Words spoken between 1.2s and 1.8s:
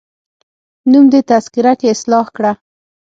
تذکره